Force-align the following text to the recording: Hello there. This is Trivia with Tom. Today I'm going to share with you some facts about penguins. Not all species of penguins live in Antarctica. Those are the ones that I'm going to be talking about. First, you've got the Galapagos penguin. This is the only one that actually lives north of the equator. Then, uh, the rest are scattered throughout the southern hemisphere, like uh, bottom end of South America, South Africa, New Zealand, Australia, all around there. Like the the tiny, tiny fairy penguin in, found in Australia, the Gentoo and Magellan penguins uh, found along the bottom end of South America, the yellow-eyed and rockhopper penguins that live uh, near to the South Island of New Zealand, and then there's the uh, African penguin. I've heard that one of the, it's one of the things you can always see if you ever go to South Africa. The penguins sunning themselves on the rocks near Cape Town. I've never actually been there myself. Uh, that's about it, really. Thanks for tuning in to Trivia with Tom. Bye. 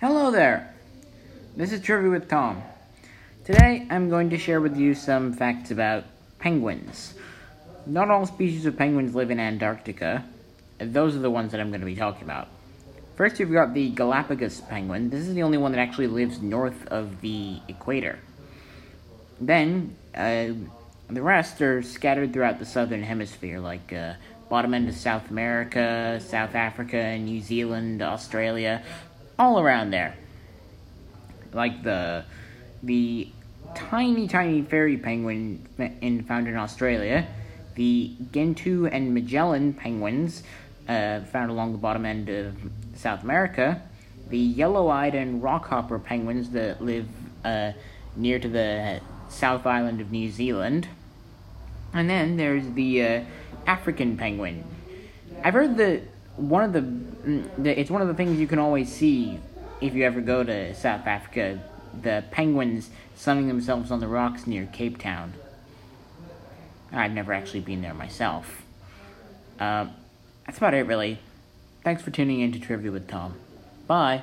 Hello 0.00 0.30
there. 0.30 0.72
This 1.56 1.72
is 1.72 1.80
Trivia 1.80 2.08
with 2.08 2.28
Tom. 2.28 2.62
Today 3.44 3.84
I'm 3.90 4.08
going 4.08 4.30
to 4.30 4.38
share 4.38 4.60
with 4.60 4.76
you 4.76 4.94
some 4.94 5.32
facts 5.32 5.72
about 5.72 6.04
penguins. 6.38 7.14
Not 7.84 8.08
all 8.08 8.24
species 8.24 8.64
of 8.64 8.76
penguins 8.76 9.16
live 9.16 9.32
in 9.32 9.40
Antarctica. 9.40 10.24
Those 10.78 11.16
are 11.16 11.18
the 11.18 11.32
ones 11.32 11.50
that 11.50 11.60
I'm 11.60 11.70
going 11.70 11.80
to 11.80 11.84
be 11.84 11.96
talking 11.96 12.22
about. 12.22 12.46
First, 13.16 13.40
you've 13.40 13.50
got 13.50 13.74
the 13.74 13.90
Galapagos 13.90 14.60
penguin. 14.60 15.10
This 15.10 15.26
is 15.26 15.34
the 15.34 15.42
only 15.42 15.58
one 15.58 15.72
that 15.72 15.80
actually 15.80 16.06
lives 16.06 16.40
north 16.40 16.86
of 16.86 17.20
the 17.20 17.58
equator. 17.66 18.20
Then, 19.40 19.96
uh, 20.14 20.50
the 21.10 21.22
rest 21.22 21.60
are 21.60 21.82
scattered 21.82 22.32
throughout 22.32 22.60
the 22.60 22.66
southern 22.66 23.02
hemisphere, 23.02 23.58
like 23.58 23.92
uh, 23.92 24.12
bottom 24.48 24.74
end 24.74 24.88
of 24.88 24.94
South 24.94 25.28
America, 25.28 26.20
South 26.24 26.54
Africa, 26.54 27.18
New 27.18 27.40
Zealand, 27.40 28.00
Australia, 28.00 28.84
all 29.38 29.60
around 29.60 29.90
there. 29.90 30.14
Like 31.52 31.82
the 31.82 32.24
the 32.82 33.28
tiny, 33.74 34.28
tiny 34.28 34.62
fairy 34.62 34.96
penguin 34.96 35.66
in, 36.00 36.24
found 36.24 36.48
in 36.48 36.56
Australia, 36.56 37.26
the 37.74 38.12
Gentoo 38.32 38.86
and 38.86 39.14
Magellan 39.14 39.72
penguins 39.72 40.42
uh, 40.88 41.20
found 41.20 41.50
along 41.50 41.72
the 41.72 41.78
bottom 41.78 42.04
end 42.04 42.28
of 42.28 42.56
South 42.94 43.22
America, 43.22 43.82
the 44.30 44.38
yellow-eyed 44.38 45.14
and 45.14 45.42
rockhopper 45.42 46.02
penguins 46.02 46.50
that 46.50 46.82
live 46.82 47.08
uh, 47.44 47.72
near 48.16 48.38
to 48.38 48.48
the 48.48 49.00
South 49.28 49.66
Island 49.66 50.00
of 50.00 50.10
New 50.10 50.30
Zealand, 50.30 50.88
and 51.92 52.08
then 52.08 52.36
there's 52.36 52.68
the 52.72 53.02
uh, 53.02 53.24
African 53.66 54.16
penguin. 54.16 54.64
I've 55.44 55.54
heard 55.54 55.76
that 55.76 56.02
one 56.38 56.62
of 56.62 56.72
the, 56.72 57.70
it's 57.70 57.90
one 57.90 58.00
of 58.00 58.08
the 58.08 58.14
things 58.14 58.38
you 58.38 58.46
can 58.46 58.58
always 58.58 58.92
see 58.92 59.38
if 59.80 59.94
you 59.94 60.04
ever 60.04 60.20
go 60.20 60.44
to 60.44 60.74
South 60.74 61.06
Africa. 61.06 61.60
The 62.00 62.24
penguins 62.30 62.90
sunning 63.16 63.48
themselves 63.48 63.90
on 63.90 64.00
the 64.00 64.06
rocks 64.06 64.46
near 64.46 64.66
Cape 64.66 64.98
Town. 64.98 65.34
I've 66.92 67.12
never 67.12 67.32
actually 67.32 67.60
been 67.60 67.82
there 67.82 67.94
myself. 67.94 68.62
Uh, 69.58 69.88
that's 70.46 70.58
about 70.58 70.74
it, 70.74 70.86
really. 70.86 71.18
Thanks 71.82 72.02
for 72.02 72.10
tuning 72.10 72.40
in 72.40 72.52
to 72.52 72.60
Trivia 72.60 72.92
with 72.92 73.08
Tom. 73.08 73.34
Bye. 73.86 74.22